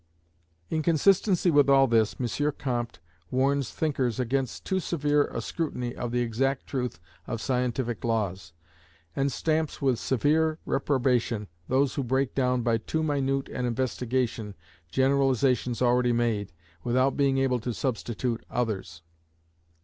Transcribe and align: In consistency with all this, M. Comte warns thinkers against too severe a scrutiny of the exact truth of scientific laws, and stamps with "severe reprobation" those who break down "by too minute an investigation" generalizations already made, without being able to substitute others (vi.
In 0.71 0.81
consistency 0.81 1.51
with 1.51 1.69
all 1.69 1.85
this, 1.85 2.15
M. 2.19 2.51
Comte 2.57 2.97
warns 3.29 3.69
thinkers 3.71 4.19
against 4.19 4.65
too 4.65 4.79
severe 4.79 5.25
a 5.27 5.41
scrutiny 5.41 5.95
of 5.95 6.11
the 6.11 6.21
exact 6.21 6.65
truth 6.65 6.99
of 7.27 7.39
scientific 7.39 8.03
laws, 8.03 8.51
and 9.15 9.31
stamps 9.31 9.79
with 9.79 9.99
"severe 9.99 10.57
reprobation" 10.65 11.49
those 11.67 11.93
who 11.93 12.03
break 12.03 12.33
down 12.33 12.63
"by 12.63 12.79
too 12.79 13.03
minute 13.03 13.47
an 13.49 13.67
investigation" 13.67 14.55
generalizations 14.89 15.83
already 15.83 16.13
made, 16.13 16.51
without 16.83 17.15
being 17.15 17.37
able 17.37 17.59
to 17.59 17.71
substitute 17.71 18.43
others 18.49 19.03
(vi. 19.05 19.75